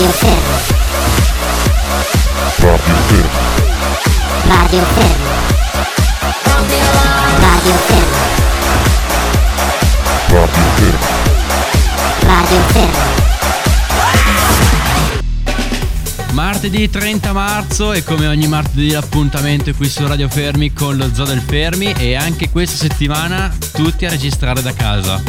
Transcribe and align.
Radio 0.00 0.14
Fermo. 0.14 0.40
Radio 2.56 2.76
Fermo. 3.04 3.38
Radio 4.48 4.82
Fermo. 4.86 5.28
Radio 7.38 7.74
Fermo. 7.74 8.16
Radio 10.30 10.46
Fermo. 10.74 11.04
Radio 12.22 12.60
Fermo. 12.68 12.98
Martedì 16.32 16.88
30 16.88 17.32
marzo 17.34 17.92
e 17.92 18.02
come 18.02 18.26
ogni 18.26 18.48
martedì 18.48 18.92
l'appuntamento 18.92 19.68
è 19.68 19.74
qui 19.74 19.90
su 19.90 20.06
Radio 20.06 20.30
Fermi 20.30 20.72
con 20.72 20.96
lo 20.96 21.10
Zoo 21.12 21.26
del 21.26 21.42
Fermi 21.42 21.92
e 21.92 22.14
anche 22.14 22.48
questa 22.48 22.76
settimana 22.76 23.54
tutti 23.74 24.06
a 24.06 24.08
registrare 24.08 24.62
da 24.62 24.72
casa. 24.72 25.22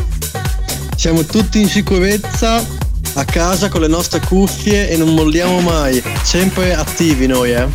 Siamo 0.96 1.26
tutti 1.26 1.60
in 1.60 1.68
sicurezza 1.68 2.90
a 3.14 3.26
casa 3.26 3.70
con 3.70 3.82
le 3.82 3.88
nostre 3.88 4.20
cuffie 4.22 4.90
e 4.90 4.98
non 4.98 5.14
molliamo 5.14 5.60
mai, 5.62 6.02
sempre 6.24 6.74
attivi 6.74 7.28
noi, 7.28 7.52
eh. 7.52 7.68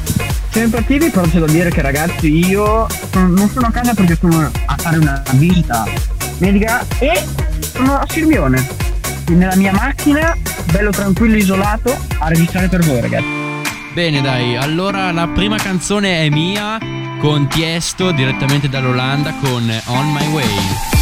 Sempre 0.51 0.81
attivi, 0.81 1.11
però 1.11 1.27
c'è 1.27 1.39
da 1.39 1.47
dire 1.47 1.71
che 1.71 1.83
ragazzi 1.83 2.47
io 2.47 2.87
sono- 3.13 3.29
non 3.29 3.51
sono 3.51 3.67
a 3.67 3.71
casa 3.71 3.93
perché 3.93 4.17
sono 4.19 4.51
a 4.67 4.77
fare 4.79 4.97
una 4.99 5.23
visita 5.33 5.85
medica 6.39 6.85
e 6.99 7.23
sono 7.73 7.97
a 7.99 8.07
Sirmione. 8.09 8.67
Nella 9.29 9.57
mia 9.57 9.73
macchina, 9.73 10.35
bello 10.71 10.91
tranquillo 10.91 11.37
isolato, 11.37 11.95
a 12.19 12.29
registrare 12.29 12.69
per 12.69 12.85
voi 12.85 13.01
ragazzi. 13.01 13.45
Bene 13.93 14.21
dai, 14.23 14.57
allora 14.57 15.11
la 15.13 15.27
prima 15.29 15.57
canzone 15.57 16.25
è 16.25 16.29
mia 16.29 16.79
con 17.21 17.49
Tiesto 17.49 18.13
direttamente 18.13 18.69
dall'Olanda 18.69 19.35
con 19.41 19.71
On 19.87 20.13
My 20.13 20.27
Way. 20.29 20.96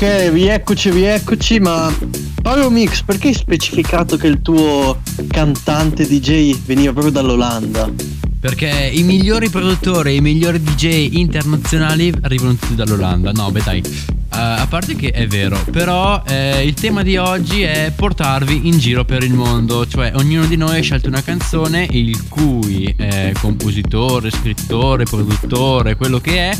Ok, 0.00 0.30
rieccoci, 0.30 0.90
rieccoci, 0.90 1.58
ma 1.58 1.92
Paolo 2.40 2.70
Mix, 2.70 3.02
perché 3.02 3.26
hai 3.26 3.34
specificato 3.34 4.16
che 4.16 4.28
il 4.28 4.40
tuo 4.42 5.02
cantante 5.26 6.06
DJ 6.06 6.56
veniva 6.66 6.92
proprio 6.92 7.10
dall'Olanda? 7.10 7.90
Perché 8.38 8.68
i 8.94 9.02
migliori 9.02 9.48
produttori, 9.48 10.14
i 10.14 10.20
migliori 10.20 10.62
DJ 10.62 11.16
internazionali 11.16 12.14
arrivano 12.20 12.54
tutti 12.54 12.76
dall'Olanda. 12.76 13.32
No, 13.32 13.50
beh 13.50 13.62
dai. 13.64 13.78
Eh, 13.78 14.36
a 14.38 14.66
parte 14.68 14.94
che 14.94 15.10
è 15.10 15.26
vero, 15.26 15.58
però 15.72 16.22
eh, 16.24 16.64
il 16.64 16.74
tema 16.74 17.02
di 17.02 17.16
oggi 17.16 17.62
è 17.62 17.92
portarvi 17.96 18.68
in 18.68 18.78
giro 18.78 19.04
per 19.04 19.24
il 19.24 19.32
mondo, 19.34 19.84
cioè 19.84 20.12
ognuno 20.14 20.46
di 20.46 20.56
noi 20.56 20.78
ha 20.78 20.82
scelto 20.82 21.08
una 21.08 21.24
canzone 21.24 21.88
il 21.90 22.28
cui 22.28 22.94
eh, 22.96 23.34
compositore, 23.40 24.30
scrittore, 24.30 25.02
produttore, 25.02 25.96
quello 25.96 26.20
che 26.20 26.50
è, 26.50 26.56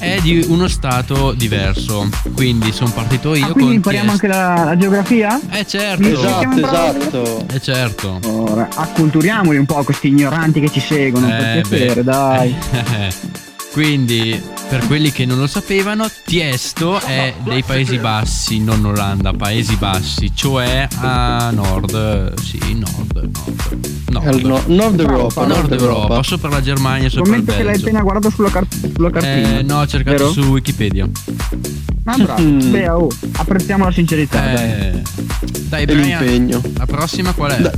è 0.00 0.18
di 0.22 0.44
uno 0.48 0.66
stato 0.66 1.32
diverso. 1.32 2.08
Quindi 2.34 2.72
sono 2.72 2.90
partito 2.90 3.34
io 3.34 3.44
Ah, 3.46 3.52
quindi 3.52 3.60
con 3.64 3.74
impariamo 3.74 4.10
anche 4.10 4.26
la, 4.26 4.64
la 4.64 4.76
geografia? 4.76 5.38
Eh 5.50 5.66
certo, 5.66 6.08
Esatto, 6.08 6.56
esatto. 6.58 7.46
eh 7.52 7.60
certo. 7.60 8.18
Ora, 8.24 8.68
acculturiamoli 8.74 9.58
un 9.58 9.66
po' 9.66 9.82
questi 9.84 10.08
ignoranti 10.08 10.60
che 10.60 10.70
ci 10.70 10.80
seguono, 10.80 11.26
per 11.28 11.40
Eh, 11.58 11.62
piacere, 11.68 11.94
beh. 12.02 12.02
dai. 12.02 12.54
Quindi, 13.72 14.40
per 14.68 14.84
quelli 14.86 15.12
che 15.12 15.24
non 15.24 15.38
lo 15.38 15.46
sapevano, 15.46 16.08
Tiesto 16.24 17.00
è 17.00 17.32
dei 17.44 17.62
Paesi 17.62 17.98
Bassi, 17.98 18.58
non 18.58 18.84
Olanda, 18.84 19.32
Paesi 19.32 19.76
Bassi, 19.76 20.32
cioè 20.34 20.88
a 20.96 21.50
nord, 21.52 22.34
sì, 22.40 22.58
nord, 22.74 23.30
nord, 24.10 24.26
Al 24.26 24.40
nord, 24.40 24.44
no- 24.44 24.62
nord 24.74 25.00
Europa, 25.00 25.46
nord 25.46 25.72
Europa, 25.72 26.22
sopra 26.24 26.48
la 26.50 26.60
Germania, 26.60 27.08
sopra 27.08 27.36
il 27.36 27.42
Scommetto 27.44 27.52
che 27.56 27.62
l'hai 27.62 27.72
Belgio. 27.72 27.86
appena 27.86 28.02
guardato 28.02 28.30
sulla, 28.30 28.50
car- 28.50 28.66
sulla 28.92 29.10
cartina. 29.10 29.58
Eh, 29.58 29.62
no, 29.62 29.78
ho 29.80 29.86
cercato 29.86 30.16
vero? 30.16 30.32
su 30.32 30.40
Wikipedia. 30.40 31.08
Ah, 32.04 32.16
bravo. 32.16 32.42
Mm. 32.42 32.70
Beh, 32.72 32.88
oh, 32.88 33.08
apprezziamo 33.36 33.84
la 33.84 33.92
sincerità. 33.92 34.40
dai. 34.40 34.70
Eh, 34.70 35.02
dai, 35.68 35.82
E 35.82 35.86
Brian, 35.86 36.24
l'impegno. 36.24 36.60
la 36.76 36.86
prossima 36.86 37.32
qual 37.34 37.52
è? 37.52 37.60
Da- 37.60 37.72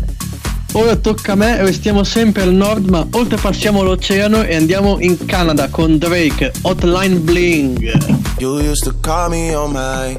Ora 0.75 0.97
tocca 0.97 1.33
a 1.33 1.35
me, 1.35 1.63
restiamo 1.63 2.03
sempre 2.03 2.43
al 2.43 2.55
nord, 2.55 2.89
ma 2.89 3.07
oltrepassiamo 3.11 3.83
l'oceano 3.83 4.43
e 4.43 4.57
andiamo 4.57 4.99
in 5.01 5.23
Canada 5.27 5.69
con 5.69 5.99
Drake, 5.99 6.51
Hotline 6.63 7.17
Bling. 7.17 7.79
You 8.39 8.59
used 8.59 8.85
to 8.85 8.95
call 9.01 9.29
me 9.29 9.55
on 9.55 9.73
my. 9.73 10.19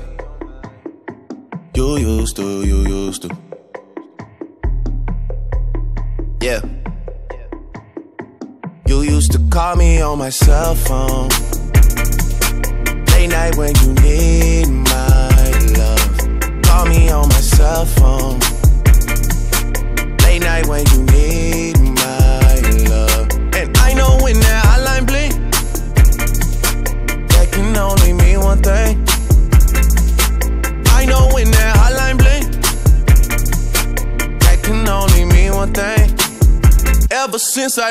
You 1.73 1.97
used 1.97 2.35
to, 2.35 2.63
you 2.63 2.85
used 2.85 3.27
to. 3.27 3.35
Yeah. 6.39 6.61
You 8.85 9.01
used 9.01 9.31
to 9.31 9.39
call 9.49 9.75
me 9.75 10.03
on 10.03 10.19
my 10.19 10.29
cell 10.29 10.75
phone. 10.75 11.29
Late 13.07 13.29
night 13.29 13.55
when 13.55 13.73
you 13.81 13.93
need 14.03 14.67
my 14.67 15.22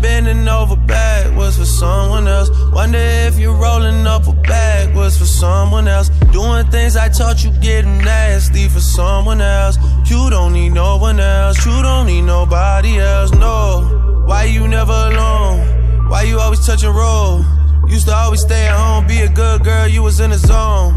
bending 0.00 0.48
over 0.48 0.76
backwards 0.76 1.56
for 1.58 1.64
someone 1.64 2.26
else. 2.26 2.50
Wonder 2.72 2.98
if 2.98 3.38
you're 3.38 3.54
rolling 3.54 4.06
up 4.06 4.26
a 4.26 4.32
backwards 4.32 5.18
for 5.18 5.24
someone 5.24 5.88
else. 5.88 6.08
Doing 6.32 6.66
things 6.66 6.96
I 6.96 7.08
taught 7.08 7.44
you 7.44 7.50
getting 7.60 7.98
nasty 7.98 8.68
for 8.68 8.80
someone 8.80 9.40
else. 9.40 9.76
You 10.10 10.30
don't 10.30 10.52
need 10.52 10.70
no 10.70 10.96
one 10.96 11.20
else. 11.20 11.64
You 11.64 11.82
don't 11.82 12.06
need 12.06 12.22
nobody 12.22 12.98
else. 12.98 13.32
No. 13.32 14.24
Why 14.26 14.44
you 14.44 14.68
never 14.68 14.92
alone? 14.92 16.08
Why 16.08 16.22
you 16.22 16.38
always 16.38 16.64
touch 16.66 16.82
and 16.82 16.94
roll? 16.94 17.44
Used 17.88 18.06
to 18.06 18.14
always 18.14 18.42
stay 18.42 18.68
at 18.68 18.76
home, 18.76 19.06
be 19.06 19.20
a 19.20 19.28
good 19.28 19.64
girl. 19.64 19.88
You 19.88 20.02
was 20.02 20.20
in 20.20 20.30
the 20.30 20.38
zone. 20.38 20.94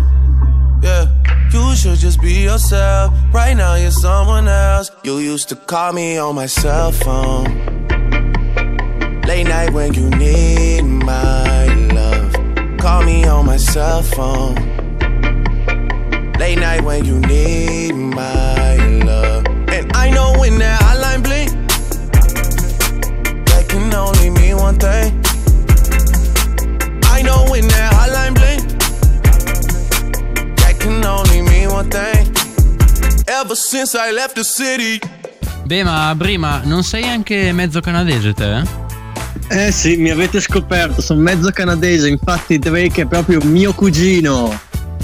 Yeah. 0.84 1.08
You 1.54 1.76
should 1.76 1.98
just 2.00 2.20
be 2.20 2.34
yourself. 2.46 3.14
Right 3.32 3.54
now, 3.56 3.76
you're 3.76 3.92
someone 3.92 4.48
else. 4.48 4.90
You 5.04 5.20
used 5.20 5.50
to 5.50 5.56
call 5.56 5.94
me 5.94 6.18
on 6.18 6.34
my 6.34 6.48
cell 6.48 6.92
phone. 6.92 7.73
Late 9.26 9.48
night 9.48 9.72
when 9.72 9.94
you 9.94 10.10
need 10.10 10.82
my 10.82 11.66
love. 11.94 12.34
Call 12.78 13.04
me 13.04 13.26
on 13.26 13.46
my 13.46 13.58
cell 13.58 14.02
phone. 14.02 14.56
Late 16.38 16.60
night 16.60 16.84
when 16.84 17.06
you 17.06 17.20
need 17.22 17.94
my 17.94 18.76
love. 19.06 19.46
And 19.70 19.92
I 19.96 20.10
know 20.12 20.34
when 20.38 20.58
that 20.60 20.82
hotline 20.82 21.24
bling, 21.24 21.50
that 23.46 23.66
can 23.70 23.94
only 23.94 24.30
mean 24.30 24.58
one 24.58 24.78
thing. 24.78 25.14
I 27.06 27.22
know 27.22 27.46
when 27.50 27.66
that 27.70 27.94
hotline 27.94 28.36
bling 28.36 28.68
that 30.58 30.76
can 30.80 31.04
only 31.06 31.42
mean 31.42 31.70
one 31.70 31.90
thing. 31.90 32.36
Ever 33.28 33.56
since 33.56 33.96
I 33.96 34.12
left 34.12 34.36
the 34.36 34.44
city. 34.44 35.00
Beh, 35.66 35.84
ma 35.84 36.14
prima 36.18 36.62
non 36.66 36.84
sei 36.84 37.06
anche 37.06 37.54
mezzo 37.54 37.80
canadese 37.80 38.34
te? 38.34 38.58
Eh 38.58 38.83
sì, 39.72 39.98
mi 39.98 40.10
avete 40.10 40.40
scoperto, 40.40 41.02
sono 41.02 41.22
mezzo 41.22 41.52
canadese, 41.52 42.08
infatti 42.10 42.58
Drake 42.58 43.04
è 43.04 43.06
proprio 43.06 43.40
mio 43.44 43.74
cugino 43.74 44.58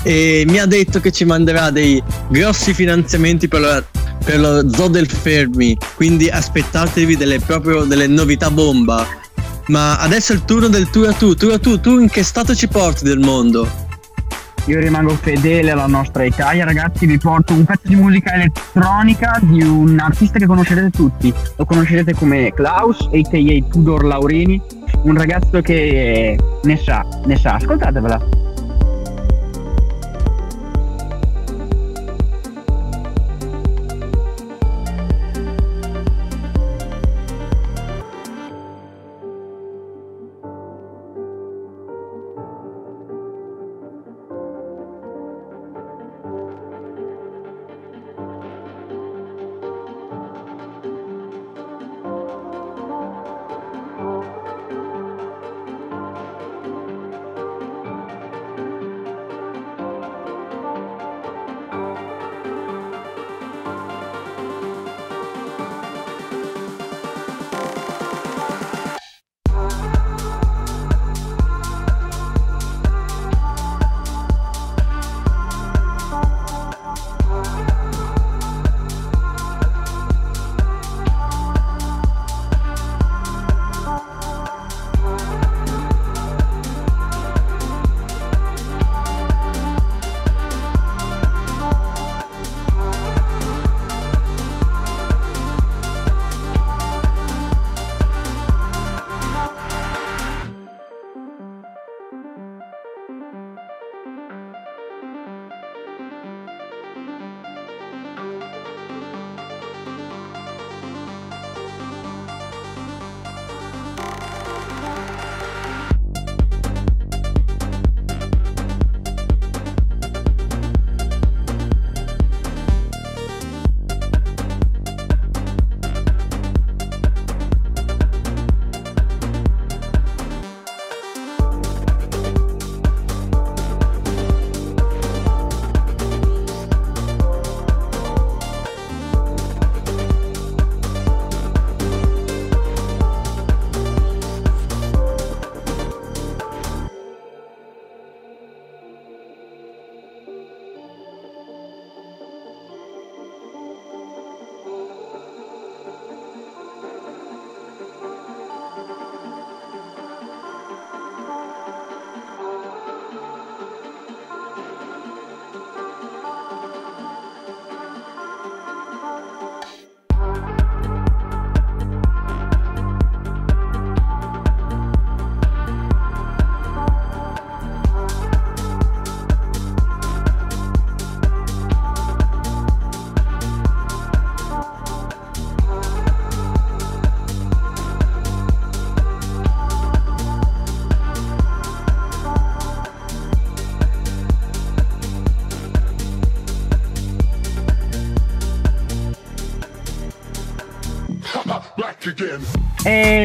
e 0.04 0.44
mi 0.48 0.60
ha 0.60 0.66
detto 0.66 1.00
che 1.00 1.12
ci 1.12 1.26
manderà 1.26 1.70
dei 1.70 2.02
grossi 2.30 2.74
finanziamenti 2.74 3.48
per, 3.48 3.60
la- 3.62 3.84
per 4.24 4.40
lo 4.40 4.74
zoo 4.74 4.88
del 4.88 5.10
Fermi, 5.10 5.78
quindi 5.96 6.30
aspettatevi 6.30 7.16
delle, 7.18 7.40
proprio 7.40 7.84
delle 7.84 8.08
novità 8.08 8.50
bomba. 8.50 9.06
Ma 9.68 9.98
adesso 9.98 10.32
è 10.32 10.36
il 10.36 10.46
turno 10.46 10.68
del 10.68 10.90
tour 10.90 11.10
a 11.10 11.14
tu, 11.14 11.36
tour 11.36 11.54
a 11.54 11.60
tu, 11.60 11.80
tu 11.80 12.00
in 12.00 12.10
che 12.10 12.24
stato 12.24 12.56
ci 12.56 12.68
porti 12.68 13.04
del 13.04 13.20
mondo? 13.20 13.88
Io 14.70 14.80
rimango 14.80 15.16
fedele 15.16 15.72
alla 15.72 15.88
nostra 15.88 16.24
Italia, 16.26 16.64
ragazzi. 16.64 17.08
Vi 17.08 17.18
porto 17.18 17.54
un 17.54 17.66
pezzo 17.66 17.88
di 17.88 17.96
musica 17.96 18.34
elettronica 18.34 19.40
di 19.42 19.64
un 19.64 19.98
artista 19.98 20.38
che 20.38 20.46
conoscerete 20.46 20.92
tutti. 20.92 21.34
Lo 21.56 21.66
conoscerete 21.66 22.14
come 22.14 22.54
Klaus, 22.54 23.10
a.k.a. 23.12 23.68
Tudor 23.68 24.06
Laurini. 24.06 24.62
Un 25.06 25.18
ragazzo 25.18 25.60
che 25.62 26.38
ne 26.62 26.78
sa, 26.78 27.04
ne 27.26 27.36
sa. 27.36 27.56
Ascoltatevela. 27.56 28.49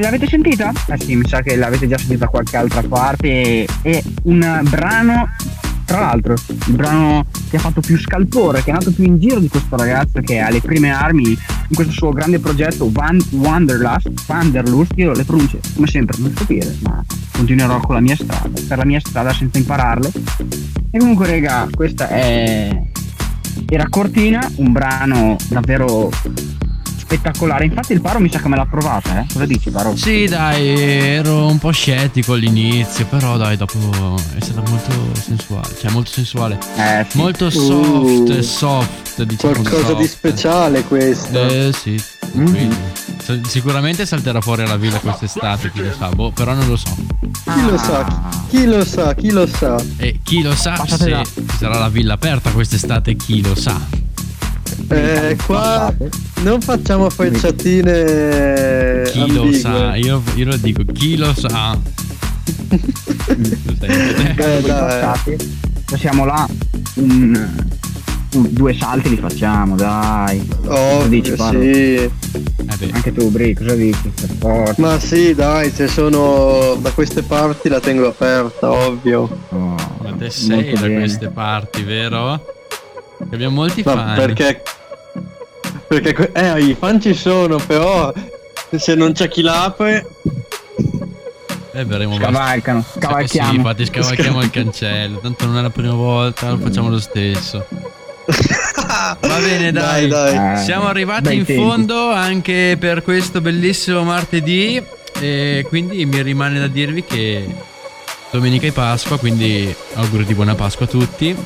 L'avete 0.00 0.26
sentita? 0.26 0.72
Eh 0.88 0.98
sì, 0.98 1.14
mi 1.14 1.26
sa 1.26 1.40
che 1.40 1.56
l'avete 1.56 1.86
già 1.86 1.96
sentita 1.96 2.24
da 2.24 2.30
qualche 2.30 2.56
altra 2.56 2.82
parte. 2.82 3.66
È 3.82 4.02
un 4.24 4.60
brano, 4.68 5.28
tra 5.84 6.00
l'altro, 6.00 6.34
il 6.34 6.74
brano 6.74 7.26
che 7.48 7.56
ha 7.56 7.60
fatto 7.60 7.80
più 7.80 7.98
scalpore, 7.98 8.62
che 8.62 8.70
è 8.70 8.72
andato 8.72 8.92
più 8.92 9.04
in 9.04 9.18
giro 9.18 9.38
di 9.38 9.48
questo 9.48 9.76
ragazzo 9.76 10.20
che 10.20 10.40
ha 10.40 10.50
le 10.50 10.60
prime 10.60 10.90
armi 10.90 11.28
in 11.28 11.74
questo 11.74 11.92
suo 11.92 12.10
grande 12.10 12.40
progetto 12.40 12.90
Van 12.90 13.22
Wanderlust. 13.30 14.10
Wanderlust, 14.26 14.92
io 14.96 15.12
le 15.12 15.24
pronunce 15.24 15.60
come 15.74 15.86
sempre 15.86 16.16
non 16.18 16.32
stupire, 16.34 16.76
ma 16.80 17.04
continuerò 17.32 17.78
con 17.80 17.94
la 17.94 18.00
mia 18.00 18.16
strada, 18.16 18.60
per 18.66 18.78
la 18.78 18.84
mia 18.84 19.00
strada 19.00 19.32
senza 19.32 19.58
impararle. 19.58 20.10
E 20.90 20.98
comunque, 20.98 21.26
raga, 21.26 21.68
questa 21.72 22.08
è. 22.08 22.82
Era 23.66 23.88
Cortina, 23.88 24.50
un 24.56 24.72
brano 24.72 25.36
davvero 25.48 26.10
spettacolare. 27.18 27.64
Infatti 27.64 27.92
il 27.92 28.00
Paro 28.00 28.18
mi 28.20 28.30
sa 28.30 28.40
che 28.40 28.48
me 28.48 28.56
l'ha 28.56 28.66
provata, 28.66 29.20
eh? 29.20 29.26
Cosa 29.32 29.46
dici, 29.46 29.70
Paro? 29.70 29.96
Sì, 29.96 30.26
dai, 30.26 30.66
ero 31.14 31.46
un 31.46 31.58
po' 31.58 31.70
scettico 31.70 32.32
all'inizio, 32.34 33.06
però 33.06 33.36
dai, 33.36 33.56
dopo 33.56 33.78
è 34.36 34.40
stata 34.42 34.68
molto 34.68 34.92
sensuale, 35.20 35.68
cioè 35.80 35.90
molto 35.90 36.10
sensuale. 36.10 36.58
Eh, 36.76 37.06
sì. 37.08 37.16
Molto 37.18 37.50
soft, 37.50 38.38
soft, 38.40 39.22
diciamo 39.22 39.52
Qualcosa 39.54 39.92
di 39.94 40.02
soft. 40.06 40.14
speciale 40.16 40.82
questo. 40.84 41.38
Eh 41.48 41.72
sì, 41.72 42.02
Mm. 42.36 42.72
sa- 43.22 43.38
sicuramente 43.46 44.04
salterà 44.06 44.40
fuori 44.40 44.62
alla 44.62 44.76
villa 44.76 44.98
quest'estate, 44.98 45.70
chi 45.70 45.84
lo 45.84 45.92
sa, 45.96 46.08
boh, 46.08 46.32
però 46.32 46.52
non 46.54 46.66
lo 46.66 46.74
so. 46.76 46.92
Chi 47.44 47.62
lo 47.64 47.76
sa? 47.78 48.04
Chi, 48.48 48.64
lo 48.64 48.84
sa? 48.84 49.14
Chi 49.14 49.30
lo 49.30 49.46
sa? 49.46 49.76
E 49.98 50.18
chi 50.22 50.42
lo 50.42 50.52
sa 50.54 50.72
Passate 50.72 50.96
se 51.04 51.10
là. 51.10 51.22
ci 51.24 51.44
sarà 51.58 51.78
la 51.78 51.88
villa 51.88 52.14
aperta 52.14 52.50
quest'estate, 52.50 53.14
chi 53.14 53.40
lo 53.40 53.54
sa. 53.54 53.78
Eh, 54.88 55.36
qua 55.46 55.92
non 56.42 56.60
facciamo 56.60 57.08
frecciatine 57.10 59.02
Chi 59.10 59.32
lo 59.32 59.42
ambigue. 59.42 59.58
sa, 59.58 59.94
io, 59.96 60.22
io 60.34 60.44
lo 60.46 60.56
dico, 60.56 60.82
chi 60.92 61.16
lo 61.16 61.32
sa. 61.34 61.78
Eh, 63.80 64.60
dai. 64.62 64.62
là, 66.26 66.46
un, 66.94 67.50
un- 68.34 68.48
due 68.50 68.74
salti 68.74 69.10
li 69.10 69.16
facciamo, 69.16 69.76
dai. 69.76 70.44
Cosa 70.64 71.06
dici, 71.06 71.34
sì. 71.36 71.64
Eh 71.66 72.10
Anche 72.92 73.12
tu, 73.12 73.30
Bri, 73.30 73.54
cosa 73.54 73.74
dici? 73.74 74.10
Ma 74.76 74.98
sì, 74.98 75.34
dai, 75.34 75.70
se 75.70 75.86
sono 75.86 76.76
da 76.80 76.90
queste 76.90 77.22
parti 77.22 77.68
la 77.68 77.80
tengo 77.80 78.08
aperta, 78.08 78.70
ovvio. 78.72 79.38
Oh, 79.50 79.76
ma 80.02 80.12
te 80.18 80.30
sei 80.30 80.72
da 80.74 80.80
bene. 80.80 80.94
queste 80.98 81.28
parti, 81.28 81.82
vero? 81.82 82.44
Che 83.18 83.34
abbiamo 83.34 83.54
molti 83.56 83.82
Ma 83.84 83.92
fan. 83.92 84.14
perché 84.14 84.62
perché 85.86 86.30
eh, 86.32 86.60
i 86.64 86.76
fan 86.78 87.00
ci 87.00 87.14
sono, 87.14 87.56
però 87.58 88.12
se 88.76 88.94
non 88.94 89.12
c'è 89.12 89.28
chi 89.28 89.42
l'apre 89.42 90.06
Eh, 91.72 91.84
verremo. 91.84 92.16
Scavalcano, 92.16 92.84
Sì, 92.92 92.98
scavalchiamo. 92.98 93.52
infatti 93.52 93.84
scavalchiamo 93.86 94.42
il 94.42 94.50
cancello. 94.50 95.18
Tanto 95.18 95.46
non 95.46 95.58
è 95.58 95.62
la 95.62 95.70
prima 95.70 95.94
volta, 95.94 96.50
lo 96.50 96.58
facciamo 96.58 96.88
lo 96.88 97.00
stesso. 97.00 97.66
Va 98.26 99.38
bene, 99.40 99.72
dai. 99.72 100.08
Dai, 100.08 100.34
dai. 100.34 100.54
Eh, 100.54 100.64
Siamo 100.64 100.86
arrivati 100.86 101.22
bei 101.24 101.38
in 101.38 101.44
tempi. 101.44 101.60
fondo 101.62 102.10
anche 102.12 102.76
per 102.78 103.02
questo 103.02 103.40
bellissimo 103.40 104.02
martedì. 104.04 104.82
E 105.20 105.64
quindi 105.68 106.04
mi 106.06 106.22
rimane 106.22 106.58
da 106.58 106.66
dirvi 106.68 107.04
che 107.04 107.46
domenica 108.30 108.66
è 108.66 108.72
Pasqua, 108.72 109.18
quindi 109.18 109.72
auguri 109.94 110.24
di 110.24 110.34
buona 110.34 110.54
Pasqua 110.54 110.86
a 110.86 110.88
tutti. 110.88 111.36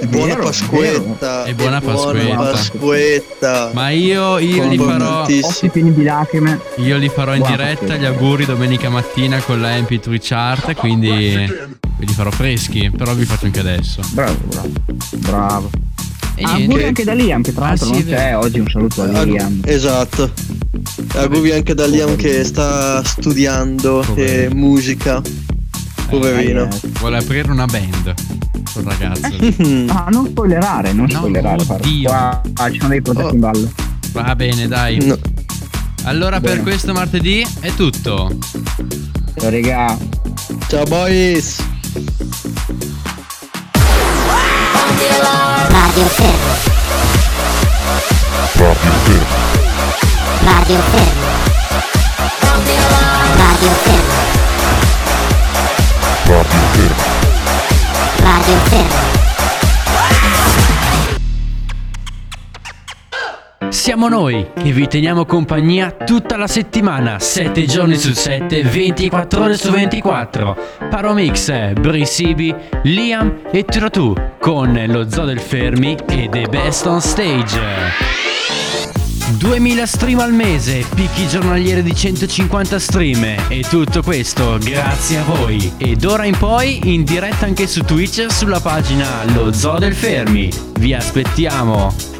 E 0.00 0.06
buona 0.06 0.36
Pasquetta. 0.36 1.44
E 1.44 1.54
buona 1.54 1.80
Pasquetta. 1.80 2.36
Pasquetta. 2.36 3.70
Ma 3.74 3.90
io, 3.90 4.38
io 4.38 4.66
li 4.68 4.78
farò. 4.78 5.26
Io 5.28 6.96
li 6.96 7.08
farò 7.08 7.34
in 7.34 7.40
Buona 7.40 7.56
diretta 7.56 7.80
Pasquetta. 7.80 7.96
gli 7.96 8.04
auguri 8.04 8.44
domenica 8.46 8.88
mattina 8.88 9.38
con 9.40 9.60
la 9.60 9.76
MP3 9.76 10.18
chart, 10.20 10.74
quindi 10.74 11.08
ve 11.10 11.68
li 11.98 12.12
farò 12.12 12.30
freschi, 12.30 12.90
però 12.96 13.12
vi 13.14 13.24
faccio 13.24 13.44
anche 13.46 13.60
adesso. 13.60 14.00
Bravo, 14.12 14.36
bravo. 14.46 14.70
Bravo. 15.16 15.70
E 16.36 16.44
Auguri 16.44 16.84
anche 16.84 17.04
da 17.04 17.12
Liam, 17.12 17.42
che 17.42 17.52
tra 17.52 17.64
Ah, 17.66 17.68
l'altro 17.68 17.86
sì, 17.86 17.92
non 17.92 18.02
vero. 18.04 18.16
c'è 18.16 18.36
oggi. 18.36 18.58
Un 18.60 18.68
saluto 18.70 19.02
a 19.02 19.22
Liam. 19.24 19.60
esatto. 19.66 20.30
Auguri 21.16 21.52
anche 21.52 21.74
da 21.74 21.84
Liam 21.86 22.16
che 22.16 22.42
sta 22.44 23.02
studiando 23.04 24.02
Poverino. 24.06 24.42
e 24.50 24.54
musica. 24.54 25.20
Poverino. 26.08 26.62
Eh, 26.64 26.88
Vuole 26.98 27.18
aprire 27.18 27.50
una 27.50 27.66
band. 27.66 28.14
Quel 28.72 28.84
ragazzo. 28.84 29.28
Mm. 29.66 29.88
Ah, 29.90 30.06
non 30.10 30.26
spoilerare, 30.26 30.92
non 30.92 31.06
No, 31.10 31.18
spoilerare. 31.18 31.62
Oddio. 31.66 32.08
Qua 32.08 32.40
ah, 32.54 32.70
ci 32.70 32.78
sono 32.78 32.88
dei 32.90 33.02
progetti 33.02 33.26
Oh. 33.26 33.32
in 33.34 33.40
ballo. 33.40 33.72
Va 34.12 34.34
bene, 34.34 34.66
dai. 34.68 35.04
No. 35.04 35.16
Allora 36.04 36.40
per 36.40 36.50
Bene. 36.52 36.62
questo 36.62 36.92
martedì 36.92 37.46
è 37.60 37.72
tutto. 37.74 38.30
Ciao, 39.38 39.50
Regà. 39.50 39.96
Ciao 40.68 40.84
boys. 40.84 41.56
Radio 45.68 46.04
Fermo. 46.06 46.58
Radio 48.58 48.80
Fermo. 48.84 49.28
Radio 50.44 50.80
Fermo. 50.80 51.28
Radio 53.36 53.70
Fermo. 53.82 54.39
Siamo 63.68 64.08
noi 64.08 64.46
che 64.54 64.72
vi 64.72 64.86
teniamo 64.86 65.24
compagnia 65.24 65.90
tutta 65.90 66.36
la 66.36 66.46
settimana, 66.46 67.18
7 67.18 67.64
giorni 67.66 67.96
su 67.96 68.12
7, 68.12 68.62
24 68.62 69.42
ore 69.42 69.56
su 69.56 69.70
24. 69.70 70.56
Paromix, 70.88 71.72
Brisibi, 71.72 72.54
Liam 72.82 73.40
e 73.50 73.64
Trotù 73.64 74.14
con 74.38 74.80
lo 74.86 75.08
Zoo 75.08 75.24
del 75.24 75.40
Fermi 75.40 75.96
e 76.08 76.28
The 76.30 76.46
Best 76.48 76.86
on 76.86 77.00
Stage. 77.00 78.29
2000 79.36 79.86
stream 79.86 80.18
al 80.18 80.32
mese, 80.32 80.84
picchi 80.94 81.26
giornaliere 81.28 81.82
di 81.82 81.94
150 81.94 82.78
stream 82.78 83.24
e 83.48 83.64
tutto 83.68 84.02
questo 84.02 84.58
grazie 84.58 85.18
a 85.18 85.24
voi. 85.24 85.72
Ed 85.76 86.04
ora 86.04 86.24
in 86.24 86.36
poi 86.36 86.92
in 86.94 87.04
diretta 87.04 87.46
anche 87.46 87.66
su 87.66 87.82
Twitch 87.82 88.30
sulla 88.30 88.60
pagina 88.60 89.24
Lo 89.32 89.52
Zoo 89.52 89.78
del 89.78 89.94
Fermi. 89.94 90.50
Vi 90.78 90.94
aspettiamo! 90.94 92.19